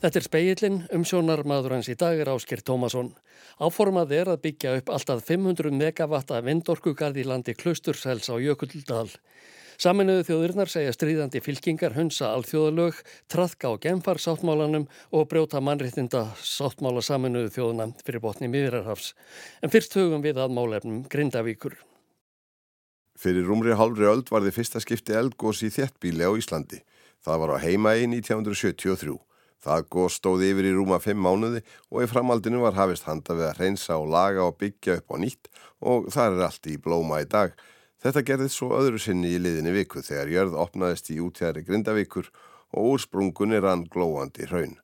[0.00, 3.10] Þetta er speillin um sjónarmadur hans í dag er Ásker Tómasson.
[3.60, 9.10] Áformað er að byggja upp alltaf 500 megavatta vindorkugarð í landi Klaustursels á Jökuldal.
[9.80, 12.96] Saminuðu þjóðurnar segja stríðandi fylkingar hunsa alþjóðalög,
[13.28, 19.12] trafka á genfar sáttmálanum og brjóta mannréttinda sáttmála saminuðu þjóðuna fyrir botni miðrarhafs.
[19.60, 21.76] En fyrst hugum við að málefnum Grindavíkur.
[23.20, 26.86] Fyrir rúmri halvri öld var þið fyrsta skipti eldgós í þéttbíli á Íslandi.
[27.20, 29.20] Það var á heimægi 1973.
[29.60, 31.60] Það góð stóði yfir í rúma fimm mánuði
[31.90, 35.16] og í framaldinu var hafist handa við að reynsa og laga og byggja upp á
[35.20, 35.50] nýtt
[35.80, 37.52] og það er allt í blóma í dag.
[38.00, 42.30] Þetta gerðið svo öðru sinni í liðinni viku þegar jörð opnaðist í útjæri grindavíkur
[42.72, 44.78] og úr sprungunni rann glóandi hraun.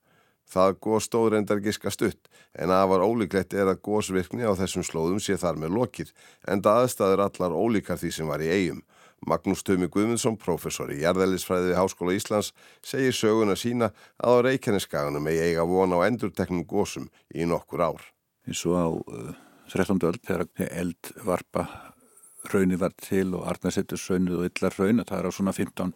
[0.46, 4.84] Það góð stóð reyndar giska stutt en að var ólíklegt er að góðsvirkni á þessum
[4.86, 6.12] slóðum sé þar með lokið
[6.46, 8.84] en það aðstæður allar ólíkar því sem var í eigum.
[9.26, 12.52] Magnús Tumi Guðmundsson, professor í Jærðælisfræði við Háskóla Íslands,
[12.86, 13.90] segir söguna sína
[14.22, 18.04] að á Reykjaneskaganum eigi eiga vona á endurteknum gósum í nokkur ár.
[18.46, 19.34] Eins og á uh,
[19.72, 19.98] 13.
[20.06, 21.66] öll þegar eldvarpa
[22.52, 25.92] raunir var til og Arnarsettur raunnið og yllar raun að það er á svona 15,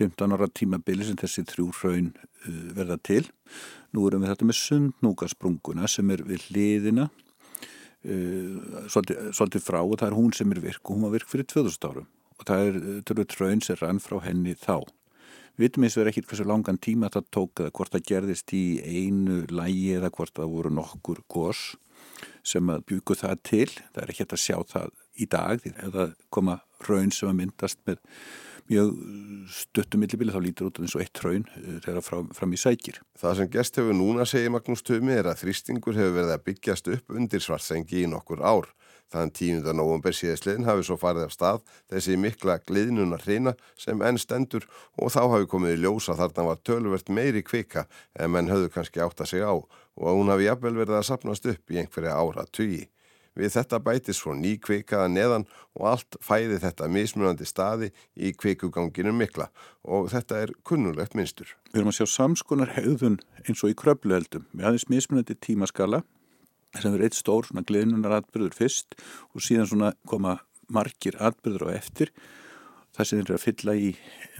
[0.00, 3.26] 15 ára tímabili sem þessi þrjú raun uh, verða til.
[3.92, 9.98] Nú erum við þetta með sundnúgasprunguna sem er við hliðina uh, svolítið, svolítið frá og
[10.00, 12.66] það er hún sem er virk og hún var virk fyrir 2000 árum og það
[12.66, 14.84] er törður tröun sem rann frá henni þá.
[15.54, 18.54] Við vitum eins og verið ekkert hversu langan tíma það tók eða hvort það gerðist
[18.56, 21.60] í einu lægi eða hvort það voru nokkur gós
[22.44, 23.68] sem að bjúku það til.
[23.92, 27.30] Það er ekki hægt að sjá það í dag því að það koma raun sem
[27.30, 28.02] að myndast með
[28.70, 28.90] mjög
[29.52, 33.00] stuttum millibili þá lítur út eins og eitt raun eh, þegar fram, fram í sækir.
[33.20, 36.90] Það sem gest hefur núna segir Magnús Tumi er að þrýstingur hefur verið að byggjast
[36.96, 38.70] upp undir svartsengi í nokkur ár.
[39.12, 39.66] Þann 10.
[39.76, 41.60] november síðastliðin hafi svo farið af stað
[41.92, 44.66] þessi mikla gliðnunar hreina sem enn stendur
[44.98, 49.04] og þá hafi komið í ljósa þarna var tölvert meiri kvika en menn höfðu kannski
[49.04, 52.46] átt að segja á og hún hafi jafnvel verið að sapnast upp í einhverja ára
[52.50, 52.88] tugi.
[53.34, 59.10] Við þetta bætis svo ný kvikaða neðan og allt fæði þetta mismunandi staði í kvikuganginu
[59.14, 59.48] mikla
[59.82, 61.50] og þetta er kunnulegt minnstur.
[61.72, 64.46] Við erum að sjá samskonar hegðun eins og í kröpluheldum.
[64.54, 66.04] Við aðeins mismunandi tímaskala
[66.80, 68.96] sem er eitt stór svona gleðnunar atbyrður fyrst
[69.32, 70.38] og síðan svona koma
[70.72, 72.12] margir atbyrður á eftir.
[72.94, 73.90] Það sem er að fylla í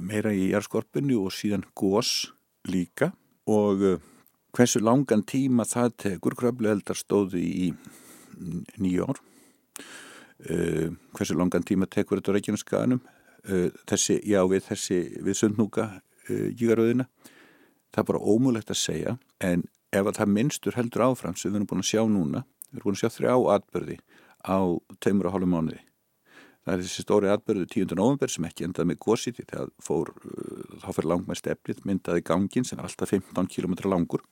[0.03, 2.31] meira í járskorpinu og síðan gós
[2.71, 3.13] líka.
[3.51, 3.99] Og uh,
[4.55, 7.69] hversu langan tíma það tekur kröfluheldar stóði í
[8.81, 9.21] nýju ár.
[10.45, 15.89] Uh, hversu langan tíma tekur þetta á Reykjaneskaðanum uh, þessi, já við þessi við sundnúka
[16.25, 17.05] jígaröðina
[17.93, 19.11] það er bara ómulegt að segja
[19.45, 22.79] en ef að það minnstur heldur áfram sem við erum búin að sjá núna, við
[22.79, 23.99] erum búin að sjá þrjá atbyrði
[24.45, 24.59] á
[25.05, 25.81] teimur og hálfu mánuði.
[26.65, 27.97] Það er þessi stóri atbyrði 10.
[27.99, 32.65] november sem ekki endaði með gósiti þegar fór, uh, þá fyrir langmæst eflið myndaði gangin
[32.65, 34.25] sem er alltaf 15 km langur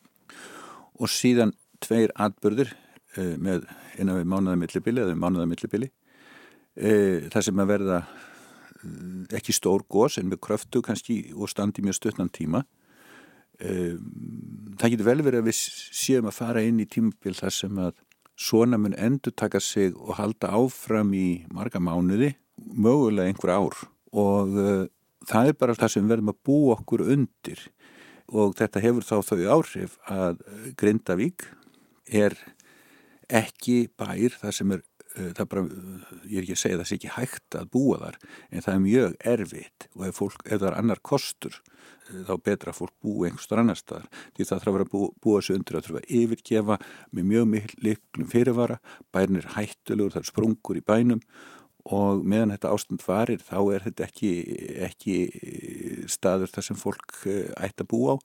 [0.97, 1.53] og síðan
[1.85, 3.67] tveir atbyrðir uh, með
[3.99, 8.03] eina við mánuða millibili eða við mánuða millibili uh, það sem að verða
[9.37, 12.65] ekki stór gós en með kröftu kannski og standi mjög stuttnan tíma
[13.61, 15.59] það getur vel verið að við
[15.99, 17.93] séum að fara inn í tímabil þar sem að
[18.43, 23.77] svona mun endur taka sig og halda áfram í marga mánuði, mögulega einhver ár.
[24.13, 24.87] Og uh,
[25.29, 27.63] það er bara það sem við verðum að bú okkur undir.
[28.33, 30.43] Og þetta hefur þá þau áhrif að
[30.81, 31.47] Grindavík
[32.09, 32.37] er
[33.33, 35.65] ekki bær það sem er það bara,
[36.25, 38.19] ég er ekki að segja það sé ekki hægt að búa þar
[38.51, 41.59] en það er mjög erfitt og ef, fólk, ef það er annar kostur
[42.13, 44.09] þá betra fólk búi einhverstur annar staðar.
[44.37, 46.79] Því það þarf að vera bú, búa sig undir að þurfa að yfirgefa
[47.11, 48.79] með mjög miklum fyrirvara.
[49.15, 51.23] Bænir hættulegur, það er sprungur í bænum
[51.83, 54.33] og meðan þetta ástand varir þá er þetta ekki,
[54.87, 55.17] ekki
[56.11, 58.17] staður þar sem fólk eh, ætti að búa á.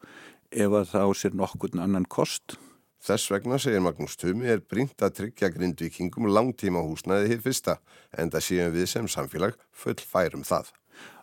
[0.47, 2.59] Ef að það á sér nokkurn annan kost
[3.03, 7.77] Þess vegna, segir Magnús Tumi, er brínt að tryggja grindvikingum langtíma húsnaði hitt fyrsta
[8.17, 10.73] en það séum við sem samfélag full færum það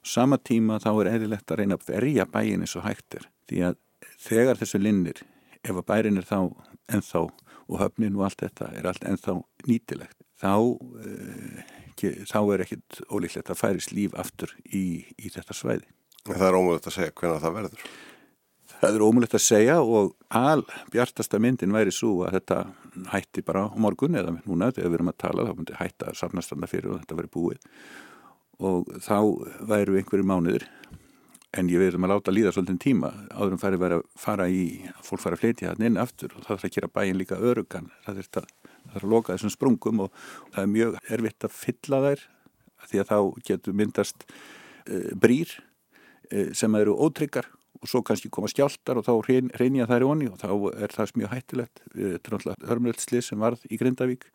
[0.04, 3.78] sama tíma þá er eðlilegt að reyna að verja bæin eins og hægtir því að
[4.20, 5.22] þegar þessu linnir
[5.64, 6.38] ef að bærin er þá
[6.93, 9.37] ennþá og höfnin og allt þetta er allt ennþá
[9.69, 10.54] nýtilegt þá,
[11.00, 15.88] e, þá er ekkit ólíklegt að færis líf aftur í, í þetta svæði.
[16.28, 17.87] Það er ómulegt að segja hvernig það verður.
[18.84, 20.60] Það er ómulegt að segja og al
[20.92, 22.58] bjartasta myndin væri svo að þetta
[23.14, 26.69] hætti bara á morgun eða núna þegar við erum að tala þá myndi hætta safnastanda
[26.69, 27.62] fyrir og þetta veri búið.
[28.60, 29.16] Og þá
[29.70, 30.69] væru einhverju mánuður
[31.56, 34.62] en ég verðum að láta líða svolítið tíma áður en færi verið að fara í
[35.06, 37.90] fólk fara að flytja hann inn aftur og það þarf að gera bæin líka örugan
[38.04, 38.48] það þarf að,
[38.92, 42.25] að loka þessum sprungum og það er mjög erfitt að fylla þær
[42.84, 45.54] því að þá getur myndast e, brýr
[46.28, 47.48] e, sem eru ótryggar
[47.81, 49.12] og svo kannski koma skjáltar og þá
[49.59, 50.49] reynja þær í onni og þá
[50.85, 51.82] er það mjög hættilegt.
[51.93, 54.26] Þetta er náttúrulega hörmlöldslið sem varð í Grindavík.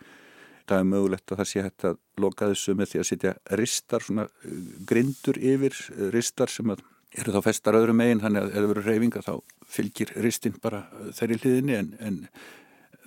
[0.70, 4.06] Það er mögulegt að það sé hægt að loka þessu með því að setja ristar,
[4.06, 4.58] svona uh,
[4.90, 8.90] grindur yfir, uh, ristar sem eru þá festar öðrum meginn, þannig að ef það verður
[8.92, 9.34] reyfinga þá
[9.66, 12.20] fylgir ristinn bara uh, þeirri hliðinni en, en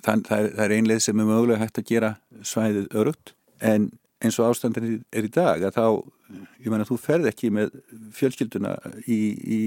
[0.03, 2.11] það, það, er, er einlega sem er mögulega hægt að gera
[2.43, 3.91] svæðið örugt en
[4.23, 5.85] eins og ástandin er í dag að þá,
[6.63, 7.73] ég menna þú ferð ekki með
[8.15, 9.59] fjölskylduna í, í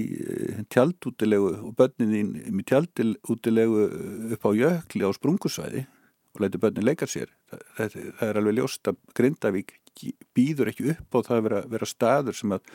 [0.73, 3.83] tjaldútilegu og börnin þín í tjaldútilegu
[4.35, 5.83] upp á jökli á sprungusvæði
[6.35, 7.29] og læti börnin leika sér.
[7.49, 9.75] Það, það er alveg ljóst að Grindavík
[10.37, 12.73] býður ekki upp á það að vera, vera staður sem að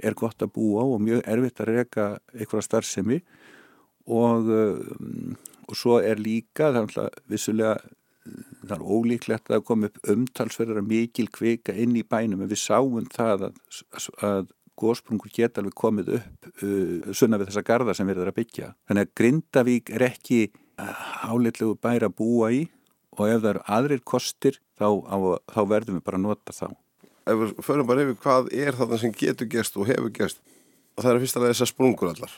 [0.00, 3.20] er gott að búa á og mjög erfitt að reyka eitthvað starfsemi.
[4.10, 5.34] Og, eh,
[5.68, 7.78] og svo er líka það er vissulega
[8.66, 12.60] það er ólíklegt að það kom upp umtalsverðar mikil kvika inn í bænum en við
[12.62, 13.60] sáum það að,
[14.26, 14.50] að
[14.80, 18.72] góðsprungur geta alveg komið upp uh, sunna við þessa garda sem við erum að byggja.
[18.88, 20.40] Þannig að Grindavík er ekki
[20.80, 22.62] áleitlegu bæra að búa í
[23.16, 25.16] og ef það eru aðrir kostir þá, á,
[25.52, 26.66] þá verðum við bara að nota þá.
[27.28, 30.40] Ef við förum bara yfir hvað er það sem getur gerst og hefur gerst
[30.96, 32.34] og það er fyrst alveg þessar sprungur allar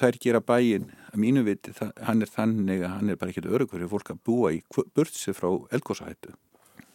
[0.00, 3.50] þær gera bæin að mínu viti, það, hann er þannig að hann er bara ekkert
[3.50, 4.60] örugur fyrir fólk að búa í
[4.96, 6.32] burtsi frá elgósahættu.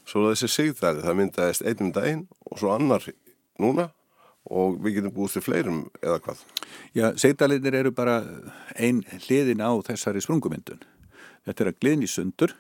[0.06, 3.06] Svo þessi sigðari, það myndaðist einnum daginn og svo annar
[3.62, 3.90] núna
[4.46, 6.42] og við getum búist til fleirum eða hvað?
[6.96, 8.20] Já, sigðalinir eru bara
[8.76, 10.82] ein hliðin á þessari sprungumyndun.
[11.46, 12.56] Þetta er að gliðni sundur,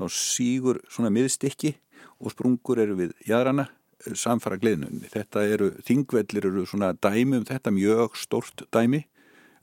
[0.00, 1.74] þá sígur svona miðstikki
[2.20, 3.68] og sprungur eru við jæðrana
[4.16, 5.08] samfara gliðnunni.
[5.12, 9.04] Þetta eru, þingvellir eru svona dæmi um þetta mjög stort dæmi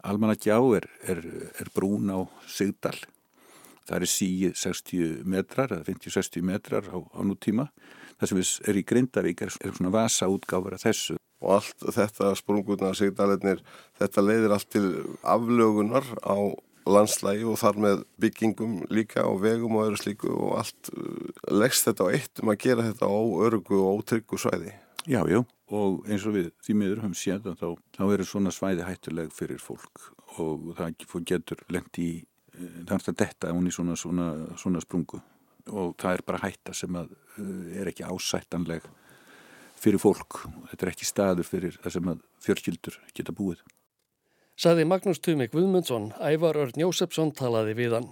[0.06, 1.22] Almannagjá er, er,
[1.60, 2.98] er brún á Sigdal.
[3.88, 7.70] Það er síið 60 metrar eða 50-60 metrar á, á nútíma.
[8.18, 11.18] Það sem er í Grindavík er, er svona vasa útgáfur af þessu.
[11.44, 13.62] Og allt þetta sprungurna Sigdalennir,
[14.00, 14.88] þetta leiðir allt til
[15.22, 16.38] aflögunar á
[16.88, 21.88] landslægi og þar með byggingum líka og vegum og öðru slíku og allt uh, leggst
[21.88, 24.74] þetta á eitt um að gera þetta á örugu og ótryggu svæði.
[25.08, 25.40] Já, já,
[25.72, 29.36] og eins og við því miður höfum séð að þá, þá eru svona svæði hættuleg
[29.36, 30.10] fyrir fólk
[30.42, 32.10] og það getur lengt í,
[32.58, 35.22] er alltaf detta hún í svona, svona, svona sprungu
[35.68, 38.86] og það er bara hætta sem að eh, er ekki ásættanleg
[39.78, 43.64] fyrir fólk þetta er ekki staður fyrir það sem að fjörkildur geta búið.
[44.58, 48.08] Saði Magnús Tumi Guðmundsson, Ævar Örn Jósefsson talaði við hann.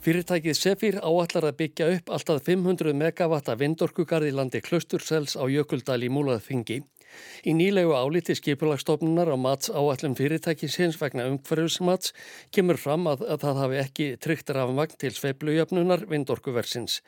[0.00, 6.08] Fyrirtækið Sefir áallar að byggja upp alltaf 500 megavatta vindorkugarði landi Klustursels á Jökuldal í
[6.08, 6.78] Múlaðfingi.
[7.44, 12.14] Í nýlegu áliti skipulagstofnunar á mats áallum fyrirtækisins vegna umhverfismats
[12.48, 17.02] kemur fram að, að það hafi ekki tryggt rafmagn til sveiblujöfnunar vindorkuversins.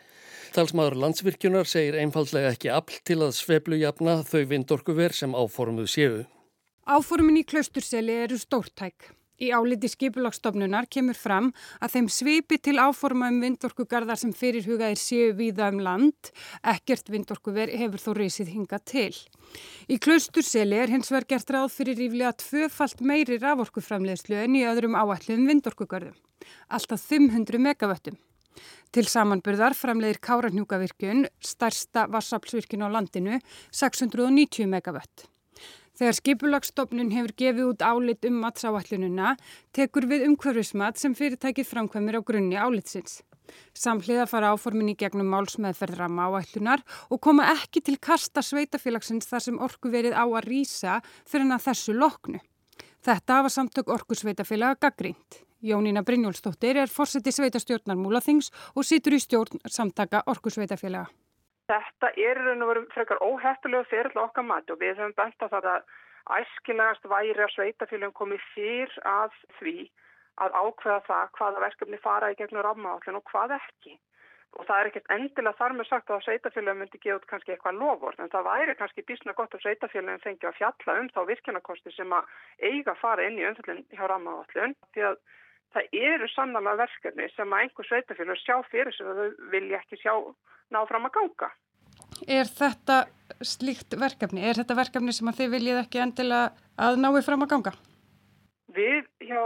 [0.53, 6.23] Talsmaður landsvirkjunar segir einfallega ekki afl til að sveiblujafna þau vindorkuver sem áformuð séu.
[6.85, 9.15] Áformin í Klusturseli eru stórtæk.
[9.43, 11.49] Í áliti skipulagstofnunar kemur fram
[11.83, 16.31] að þeim svipi til áforma um vindorkugarðar sem fyrirhugaðir séu víða um land,
[16.63, 19.11] ekkert vindorkuver hefur þó reysið hinga til.
[19.91, 24.95] Í klausturseli er hins vegar gert ráð fyrir ríflega tvöfalt meiri raforkuframlegslu en í öðrum
[24.95, 26.15] áallum vindorkugarðum,
[26.71, 28.21] alltaf 500 megavöttum.
[28.93, 33.39] Til samanbyrðar framlegir Káranhjúkavirkjun, stærsta vassaflsvirkjun á landinu,
[33.73, 35.27] 690 megavött.
[36.03, 39.37] Þegar skipulagsstofnun hefur gefið út álit um matsáallununa
[39.71, 43.21] tekur við umhverfismat sem fyrirtækið framkvæmir á grunni álitsins.
[43.71, 49.63] Samhliða fara áformin í gegnum málsmeðferðra máallunar og koma ekki til kasta sveitafélagsins þar sem
[49.63, 52.43] orku verið á að rýsa fyrir hann að þessu loknu.
[53.07, 55.45] Þetta hafa samtök orkusveitafélaga gaggrínt.
[55.63, 61.13] Jónína Brynjólfsdóttir er fórseti sveitastjórnar Múlaþings og situr í stjórn samtaka orkusveitafélaga.
[61.71, 65.47] Þetta er raun og veru frekar óheftulega fyrir okkar mati og við höfum bent á
[65.53, 65.91] það að
[66.39, 69.77] æskilegast væri að sveitafélagum komið fyrr að því
[70.43, 73.99] að ákveða það hvaða verkefni fara í gegnum rammaállin og hvað ekki.
[74.53, 77.79] Og það er ekkert endilega þar með sagt að sveitafélagum myndi gefa út kannski eitthvað
[77.81, 81.95] lofvort en það væri kannski bísna gott að sveitafélagum fengi að fjalla um þá virkjanakosti
[81.97, 85.23] sem að eiga að fara inn í umfjöldin hjá rammaállin því að
[85.75, 90.15] það eru sannlega verkefni sem að einhver sveitafélag sjá fyrir að þau vilja ekki sjá
[90.73, 91.53] ná fram að ganga.
[92.29, 92.99] Er þetta
[93.43, 94.45] slíkt verkefni?
[94.47, 96.53] Er þetta verkefni sem að þið viljið ekki endilega
[96.87, 97.73] að nái fram að ganga?
[98.73, 99.43] Við hjá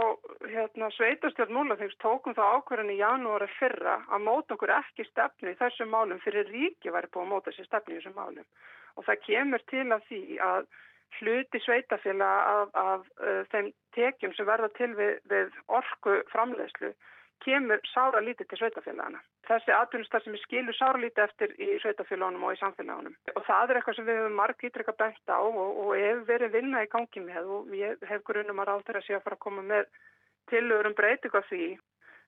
[0.47, 5.57] hérna, Sveitarstjórn Múlaþings tókum það ákverðin í janúari fyrra að móta okkur ekki stefnu í
[5.59, 8.47] þessum málum fyrir ríki væri búið að móta sér stefnu í þessum málum.
[8.95, 10.69] Og það kemur til að því að
[11.19, 16.93] hluti sveitafélag af, af uh, þeim tekjum sem verða til við, við orku framlegslu
[17.45, 19.19] kemur sára lítið til sveitafélagana.
[19.47, 23.15] Þessi atvinnustar sem er skilur sára lítið eftir í sveitafélagunum og í samfélagunum.
[23.35, 26.55] Og það er eitthvað sem við hefum marg ítrekka bent á og, og hef verið
[26.57, 29.45] vinna í gangi með og ég hef grunum að ráð þeirra sé að fara að
[29.45, 29.85] koma með
[30.51, 31.69] tilögur um breytingu af því.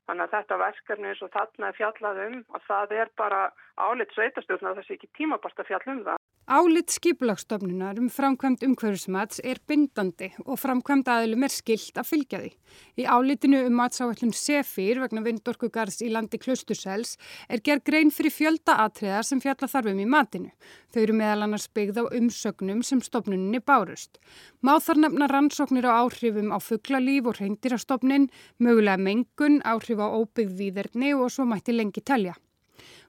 [0.10, 3.42] Þannig að þetta verkefni eins og þarna er fjallað um að það er bara
[3.78, 6.24] álit sveitastjórn að það sé ekki tímabart að fjall um það.
[6.50, 12.50] Álit skipulagsstofnunar um framkvæmt umhverfismats er bindandi og framkvæmt aðilum er skilt að fylgja því.
[12.98, 17.20] Í álitinu um matsáallun C4 vegna vindorkugars í landi Klaustursels
[17.54, 20.50] er gerð grein fyrir fjölda atriðar sem fjalla þarfum í matinu.
[20.90, 24.18] Þau eru meðal annars byggð á umsögnum sem stofnuninni bárust.
[24.66, 30.58] Má þar nefna rannsóknir á áhrifum á fugglalíf og reyndirastofnin, mögulega mengun, áhrif á óbyggð
[30.58, 32.34] výðerni og svo mætti lengi telja.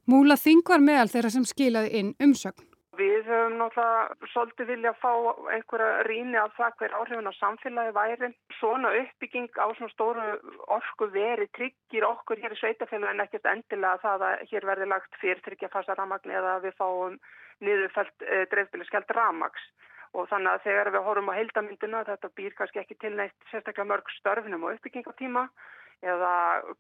[0.05, 2.69] Múla Þing var meðal þeirra sem skilaði inn umsögn.
[3.00, 5.12] Við höfum náttúrulega svolítið vilja að fá
[5.54, 8.28] einhverja rýni af það hver áhrifin á samfélagi væri.
[8.59, 10.26] Svona uppbygging á svona stóru
[10.76, 15.21] orku veri tryggir okkur hér í sveitafélagi en ekkert endilega það að hér verði lagt
[15.23, 17.16] fyrir tryggja fasta ramagn eða við fáum
[17.64, 19.64] niðurfælt e, dreifbíliskellt ramags.
[20.12, 23.88] Og þannig að þegar við horfum á heildamyndina þetta býr kannski ekki til neitt sérstaklega
[23.95, 25.49] mörg störfinum og uppbyggingatíma
[26.00, 26.33] eða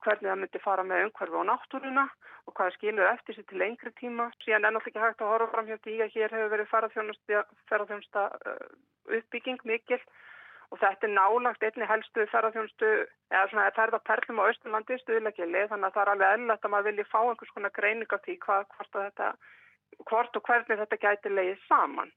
[0.04, 2.06] hvernig það myndi fara með umhverfi á náttúruna
[2.48, 4.30] og hvað skilur eftir sér til lengri tíma.
[4.44, 8.24] Síðan er náttúrulega ekki hægt að horfa fram hjá því að hér hefur verið ferðarþjónusta
[8.24, 8.66] uh,
[9.18, 10.00] uppbygging mikil
[10.70, 12.90] og þetta er nálagt einni helstu ferðarþjónustu
[13.34, 17.08] eða svona ferðarperlum á Östurlandi stuðlegili þannig að það er alveg eðlert að maður vilji
[17.10, 19.30] fá einhvers konar greining af því hvað, hvort, þetta,
[20.06, 22.12] hvort og hvernig þetta gæti leiðið saman.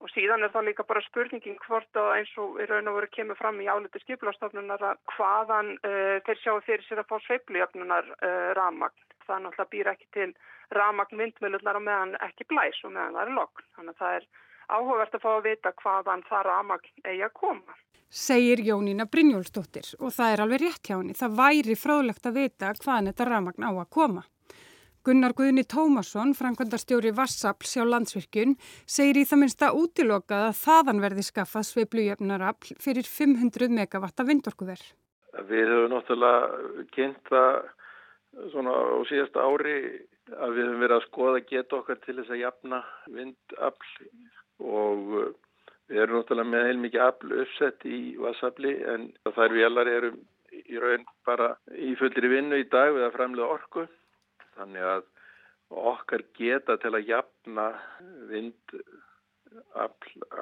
[0.00, 3.08] Og síðan er það líka bara spurningin hvort að eins og í raun og veru
[3.12, 8.08] kemur fram í áliti skipulastofnunar að hvaðan uh, þeir sjáu fyrir sér að fá sveiplujöfnunar
[8.16, 9.04] uh, ramagn.
[9.26, 10.30] Það náttúrulega býr ekki til
[10.72, 13.68] ramagn vindmjölunar og meðan ekki blæs og meðan það er lokn.
[13.76, 14.26] Þannig að það er
[14.70, 17.78] áhugavert að fá að vita hvaðan það ramagn eigi að koma.
[18.10, 21.14] Segir Jónína Brynjólfsdóttir og það er alveg rétt hjá henni.
[21.14, 24.24] Það væri fráðlegt að vita hvaðan þetta ramagn á að koma.
[25.00, 28.50] Gunnar Guðni Tómasson, framkvæmdarstjóri Vassapl sjá landsvirkjun,
[28.84, 34.82] segir í það minnsta útilokað að þaðan verði skaffað sveiplujöfnarafl fyrir 500 megavatta vindorkuver.
[35.48, 37.56] Við höfum náttúrulega kynnt það
[38.52, 39.76] svona á síðasta ári
[40.36, 42.80] að við höfum verið að skoða geta okkar til þess að jafna
[43.14, 43.94] vindafl
[44.60, 45.00] og
[45.88, 50.20] við erum náttúrulega með heilmikið afl uppsett í Vassapli en þær velar erum
[50.52, 53.86] í raun bara í fullri vinnu í dag við að framlega orku.
[54.58, 55.06] Þannig að
[55.70, 57.66] okkar geta til að jafna
[58.30, 58.76] vind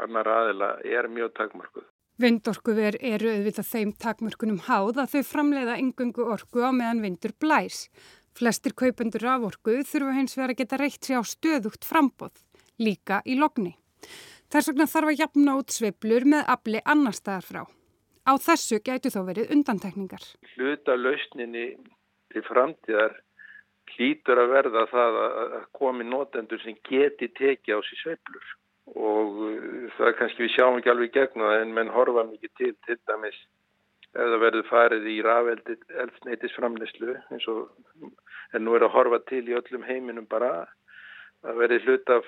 [0.02, 1.86] annar aðila er mjög takmörkuð.
[2.18, 7.86] Vindorkuver eru auðvitað þeim takmörkunum háð að þau framleiða yngungu orku á meðan vindur blæs.
[8.34, 12.34] Flestir kaupendur af orku þurfa hins vegar að geta reitt sér á stöðugt frambóð,
[12.82, 13.76] líka í logni.
[14.50, 17.62] Þess vegna þarf að jafna út sveiblur með afli annar staðar frá.
[18.28, 20.24] Á þessu gætu þó verið undantekningar.
[20.56, 21.70] Hluta lausninni
[22.32, 23.14] til framtíðar
[23.96, 28.48] hlýtur að verða það að komi notendur sem geti tekið á sér sveiblur
[28.96, 32.54] og uh, það er kannski við sjáum ekki alveg gegn það en menn horfa mikið
[32.60, 33.38] til til dæmis
[34.14, 37.60] ef það verður farið í rafeldsneitisframneslu eins og
[38.56, 40.52] en nú er að horfa til í öllum heiminum bara
[41.44, 42.24] að verði hlut af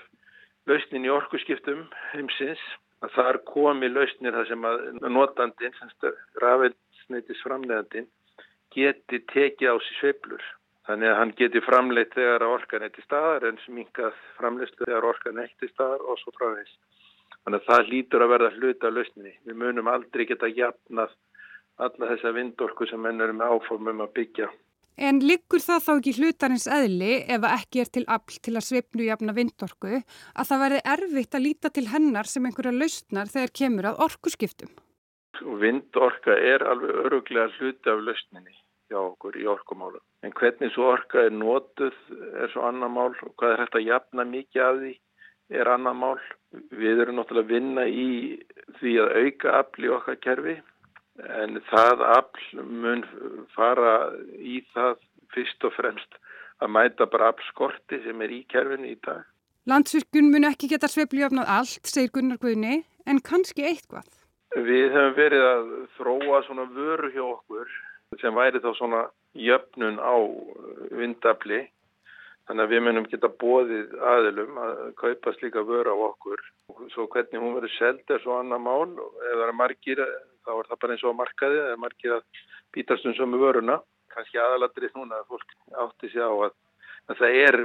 [0.69, 2.63] lausnin í orkuskiptum heimsins
[3.01, 5.77] að þar komi lausnir þar sem að notandin,
[6.45, 8.09] rafeldsneitisframneðandin
[8.75, 10.45] geti tekið á sér sveiblur
[10.91, 15.37] Þannig að hann geti framleitt þegar orkan eitt í staðar en sminkað framleyslu þegar orkan
[15.39, 16.79] eitt í staðar og svo fráveist.
[17.45, 19.35] Þannig að það lítur að verða hluta lausninni.
[19.47, 21.13] Við munum aldrei geta jafnað
[21.87, 24.49] alla þessa vindorku sem menn eru með áformum að byggja.
[24.99, 29.07] En liggur það þá ekki hlutarins eðli ef ekki er til afl til að sveipnu
[29.07, 33.89] jafna vindorku að það verði erfitt að líta til hennar sem einhverja lausnar þegar kemur
[33.93, 34.75] að orkuskiptum?
[35.63, 38.59] Vindorka er alveg öruglega hluti af lausninni
[38.91, 40.03] hjá okkur í orkumálum.
[40.27, 41.97] En hvernig svo orka er nótuð
[42.43, 44.93] er svo annar mál og hvað er hægt að jafna mikið af því
[45.61, 46.19] er annar mál.
[46.51, 48.11] Við erum náttúrulega að vinna í
[48.81, 50.57] því að auka afl í okkar kerfi
[51.41, 53.05] en það afl mun
[53.55, 53.95] fara
[54.39, 54.99] í það
[55.35, 56.19] fyrst og fremst
[56.61, 59.23] að mæta bara aflskorti sem er í kerfinu í dag.
[59.71, 64.09] Landsvirkjun mun ekki geta sveifljöfnað allt, segir Gunnar Guðni, en kannski eitthvað.
[64.57, 67.69] Við hefum verið að þróa svona vöru hjá okkur
[68.19, 69.03] sem væri þá svona
[69.39, 70.15] jöfnun á
[70.99, 71.61] vindafli.
[72.49, 76.41] Þannig að við munum geta bóðið aðilum að kaupa slíka vöru á okkur.
[76.91, 78.91] Svo hvernig hún verður seld er svo annar mál.
[78.91, 80.03] Ef það er margir
[80.43, 82.43] þá er það bara eins og markaði eða margir að
[82.75, 83.79] býtast um sömu vöruna.
[84.11, 86.57] Kannski aðaladrið núna að fólk átti sig á að
[87.09, 87.59] það er,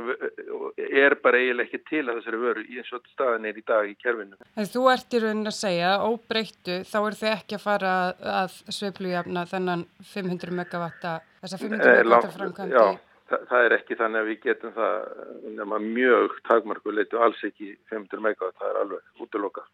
[1.01, 3.89] er bara eiginlega ekki til að þessari vöru í eins og staðan er í dag
[3.89, 4.39] í kerfinu.
[4.55, 7.93] En þú ert í raunin að segja, óbreyttu, þá er þið ekki að fara
[8.35, 12.75] að sveiflujafna þennan 500 megavatta, þessa 500 eh, megavatta framkvæmdi?
[12.75, 14.99] Já, það, það er ekki þannig að við getum það
[15.61, 19.71] nema mjög takmarkuleitu, alls ekki 500 megavatta, það er alveg útlokað.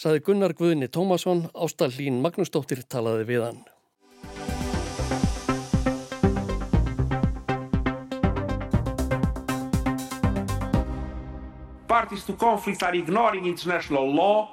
[0.00, 3.58] Saði Gunnar Guðni Tómasson, Ástallín Magnúsdóttir talaði við hann.
[12.00, 14.48] Parties to conflict are ignoring international law,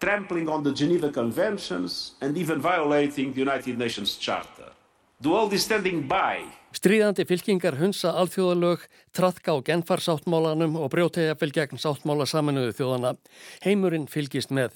[0.00, 4.72] trampling on the Geneva Conventions, and even violating the United Nations Charter.
[5.20, 6.48] The world is standing by.
[6.72, 13.16] Stríðandi fylkingar hunsa alþjóðalög, trafka á genfarsáttmálanum og brjótegja fylg gegn sáttmála saminuðu þjóðana.
[13.66, 14.72] Heimurinn fylgist með.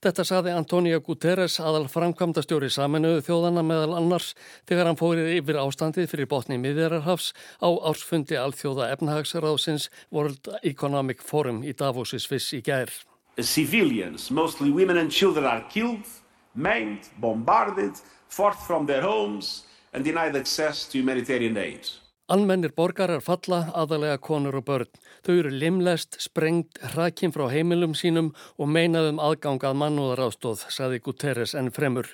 [0.00, 4.30] Þetta saði Antonio Guterres aðal framkvæmdastjóri saminuðu þjóðana meðal annars
[4.64, 11.60] þegar hann fórið yfir ástandið fyrir botni miðjararhafs á ársfundi alþjóða efnahagsráðsins World Economic Forum
[11.60, 12.88] í Davos í Sviss í gær.
[13.36, 16.08] Civilians, mostly women and children are killed,
[16.56, 21.84] maimed, bombarded, forced from their homes and denied access to humanitarian aid.
[22.30, 24.90] Almennir borgarar falla, aðalega konur og börn.
[25.26, 31.72] Þau eru limlest, sprengt, hrakinn frá heimilum sínum og meinaðum aðgangað mannúðaráðstóð, saði Guterres enn
[31.74, 32.12] fremur.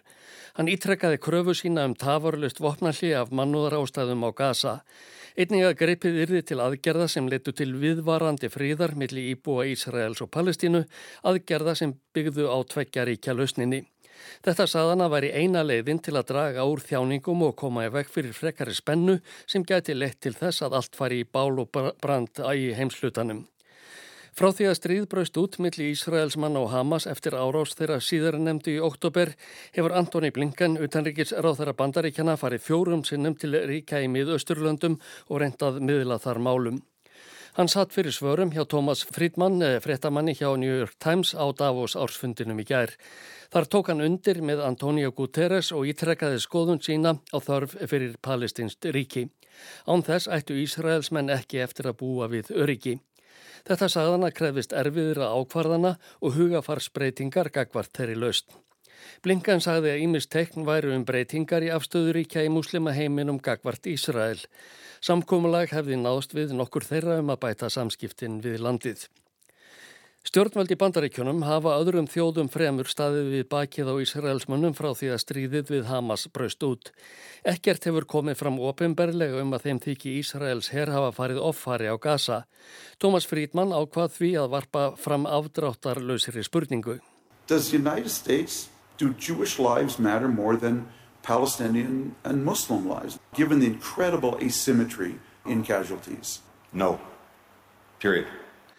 [0.56, 4.74] Hann ítrekkaði kröfu sína um tafarlust vopnalli af mannúðarástæðum á Gaza.
[5.36, 10.30] Einnig að greipið yrði til aðgerða sem letu til viðvarandi fríðar millir íbúa Ísraels og
[10.32, 10.86] Palestínu,
[11.28, 13.82] aðgerða sem byggðu á tveggjaríkja lausninni.
[14.44, 18.14] Þetta saðana var í eina leiðin til að draga úr þjáningum og koma í vekk
[18.14, 22.42] fyrir frekari spennu sem gæti lett til þess að allt fari í bál og brand
[22.54, 23.46] í heimslutanum.
[24.36, 28.74] Frá því að stríðbraust út millir Ísraels mann og Hamas eftir árás þeirra síðar nefndu
[28.74, 29.30] í oktober
[29.72, 34.98] hefur Antoni Blinken, utanrikis ráð þeirra bandaríkjana, farið fjórum sinnum til ríka í miðausturlöndum
[35.30, 36.82] og reyndað miðla þar málum.
[37.56, 41.96] Hann satt fyrir svörum hjá Thomas Friedman, eh, frettamanni hjá New York Times á Davos
[41.96, 42.92] ársfundinum í gær.
[43.50, 48.84] Þar tók hann undir með Antonio Guterres og ítrekkaði skoðun sína á þörf fyrir palestinst
[48.84, 49.30] ríki.
[49.88, 53.00] Án þess ættu Ísraelsmenn ekki eftir að búa við öryggi.
[53.64, 58.52] Þetta sagðan að krefist erfiðra ákvarðana og hugafarsbreytingar gagvart þeirri laust.
[59.24, 64.40] Blinkan sagði að Ímis tekn væru um breytingar í afstöðuríkja í muslima heiminum gagvart Ísrael.
[65.04, 69.06] Samkómulag hefði náðst við nokkur þeirra um að bæta samskiptin við landið.
[70.26, 75.70] Stjórnvaldi bandaríkjunum hafa öðrum þjóðum fremur staðið við bakið á Ísraelsmönnum frá því að stríðið
[75.70, 76.90] við Hamas braust út.
[77.46, 81.94] Ekkert hefur komið fram ofinberlega um að þeim þykji Ísraels herr hafa farið offari á
[81.94, 82.42] Gaza.
[82.98, 86.98] Thomas Friedman ákvað því að varpa fram afdráttarlausri spurningu.
[87.46, 88.66] Does the United States
[88.98, 90.86] do Jewish lives matter more than
[91.22, 96.40] Palestinian and Muslim lives, given the incredible asymmetry in casualties?
[96.72, 97.00] No.
[97.98, 98.26] Period.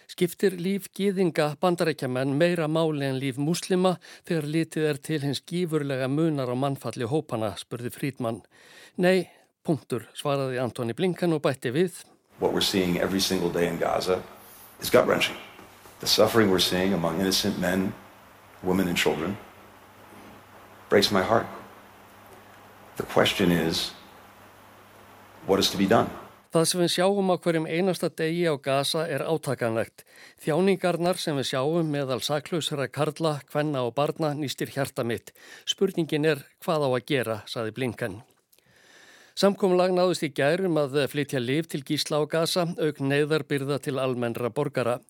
[0.07, 6.07] Skiptir líf gýðinga bandarækjaman meira máli en líf muslima þegar litið er til hins gífurlega
[6.07, 8.39] munar á mannfalli hópana, spurði Frídmann.
[8.97, 9.27] Nei,
[9.67, 12.05] punktur, svaraði Antoni Blinkan og bætti við.
[12.39, 14.23] What we're seeing every single day in Gaza
[14.79, 15.35] is gut-wrenching.
[15.99, 17.93] The suffering we're seeing among innocent men,
[18.63, 19.35] women and children
[20.89, 21.45] breaks my heart.
[22.97, 23.91] The question is,
[25.45, 26.09] what is to be done?
[26.47, 30.05] Það sem við sjáum á hverjum einasta degi á Gaza er átakanlegt.
[30.41, 35.33] Þjáningarnar sem við sjáum meðal saklausra karla, kvenna og barna nýstir hjarta mitt.
[35.67, 38.21] Spurningin er hvað á að gera, saði Blinkan.
[39.37, 44.49] Samkomlag náðust í gærum að flytja liv til Gísla á Gaza, auk neyðarbyrða til almennra
[44.49, 45.01] borgara.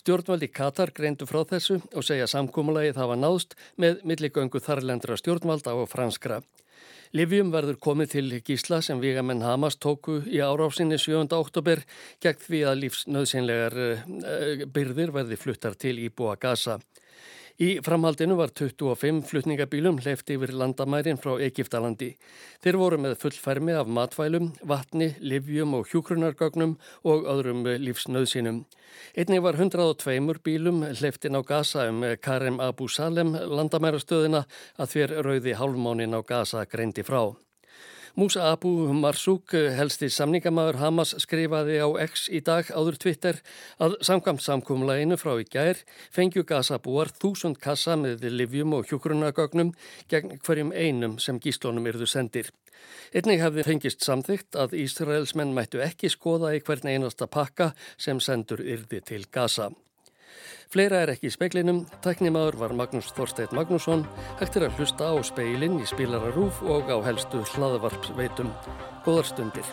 [0.00, 5.90] Stjórnvaldi Katar greindu frá þessu og segja samkomlagið hafa náðst með milligöngu þarlendra stjórnvalda og
[5.92, 6.40] franskra.
[7.10, 11.24] Livjum verður komið til gísla sem Vígamenn Hamas tóku í árásinni 7.
[11.34, 11.82] oktober
[12.22, 16.78] gegn því að lífsnöðsynlegar uh, byrðir verði fluttar til Íbúa Gaza.
[17.58, 22.14] Í framhaldinu var 25 flutningabílum hleyft yfir landamærin frá Egiptalandi.
[22.62, 28.64] Þeir voru með fullfermi af matvælum, vatni, livjum og hjúkrunargögnum og öðrum lífsnauðsynum.
[29.18, 34.46] Einnig var 102 bílum hleyftin á Gaza um Karem Abu Salem landamærastöðina
[34.78, 37.34] að þér rauði hálfmánin á Gaza greindi frá.
[38.18, 43.36] Musa Abu Marzouk, helsti samningamæður Hamas, skrifaði á X í dag áður Twitter
[43.78, 45.78] að samkvæmt samkúmlæginu frá í gær
[46.10, 49.70] fengju gasabúar þúsund kassa með livjum og hjókrunagögnum
[50.10, 52.50] gegn hverjum einum sem gíslónum yrðu sendir.
[53.14, 58.64] Einnig hefði fengist samþygt að Ísraelsmenn mættu ekki skoða í hvern einasta pakka sem sendur
[58.64, 59.70] yrði til Gaza.
[60.70, 64.06] Fleira er ekki í speiklinum, tæknimaður var Magnús Þorsteit Magnússon,
[64.40, 68.52] hægt er að hlusta á speilin í spilararúf og á helstu hlaðvarpsveitum.
[69.06, 69.66] Góðar stundir.